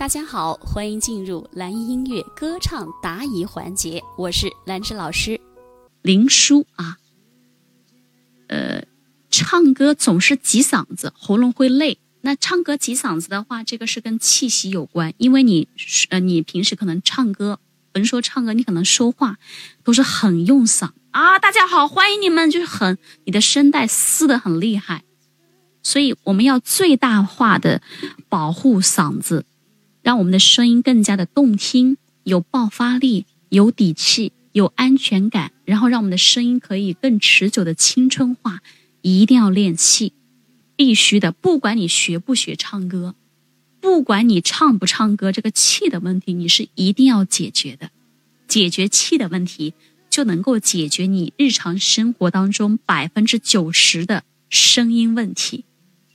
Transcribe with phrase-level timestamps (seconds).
[0.00, 5.38] 大家好，欢迎进入蓝音音乐歌唱答疑环节，我是兰芝老师。
[6.00, 6.96] 林叔啊，
[8.48, 8.82] 呃，
[9.28, 11.98] 唱歌总是挤嗓子，喉咙会累。
[12.22, 15.68] 那唱歌挤嗓子的话，这个是跟气息有关，因为你
[16.08, 17.60] 呃，你平时可能唱歌，
[17.92, 19.36] 甭说唱歌，你可能说话
[19.84, 21.38] 都是很用嗓啊。
[21.38, 25.04] 大家好，欢迎你们，就是很你的声带撕的很厉害，
[25.82, 27.82] 所以我们要最大化的
[28.30, 29.44] 保护嗓子。
[30.10, 38.60] 让我们的声音更加的动听，有爆发力，有底气，有安全感，然后让我们的声音可以更持久的青春化。
[39.02, 40.12] 一定要练气，
[40.74, 41.30] 必须的。
[41.30, 43.14] 不管你学不学唱歌，
[43.80, 47.92] 不管你唱不唱歌，这个气的问题你是一定要解决的。
[48.48, 49.74] 解决气的问题，
[50.10, 55.64] 就能够解决你日常生活当中百分之九十的声音问题。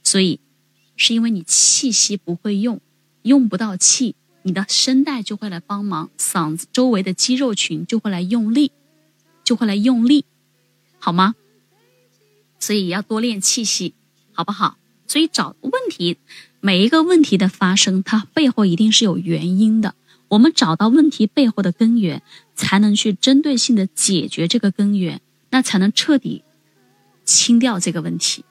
[0.04, 0.42] 所以，
[0.98, 2.82] 是因为你气息不会用。
[3.26, 8.72] 用不到气，你的声带就会来帮忙，嗓子周围的肌肉群就会来用力，
[9.44, 10.26] 就会来用力，
[11.00, 11.34] 好吗？
[12.60, 13.96] 所以要多练气息，
[14.32, 14.78] 好不好？
[15.08, 16.18] 所以找问题，
[16.62, 19.96] 每一个问题的发生，它背后一定是有原因的。
[20.28, 22.22] 我们找到问题背后的根源，
[22.54, 26.44] 才能去针对性的解决这个根源，那才能彻底
[27.24, 28.46] 清掉这个问题，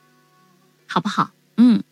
[0.89, 1.31] 好不好？
[1.59, 1.85] 嗯。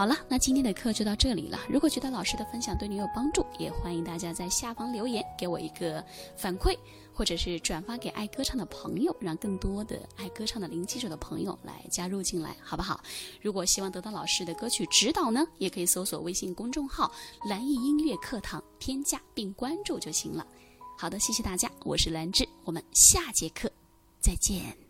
[0.00, 1.60] 好了，那今天的课就到这里了。
[1.68, 6.02] 如果觉得老师的分享对你有帮助，也欢迎大家在下方留言给我一个
[6.38, 6.74] 反馈，
[7.12, 12.98] 或者是转发给爱歌唱的朋友，让更多的爱歌唱的零基础的朋友来加入进来，好不好？
[13.42, 17.12] 如果希望得到老师的歌曲指导呢，也可以搜索微信公众号
[17.44, 20.46] “蓝艺音乐课堂”，添加并关注就行了。
[20.96, 23.70] 好的，谢谢大家，我是兰芝，我们下节课
[24.18, 24.89] 再见。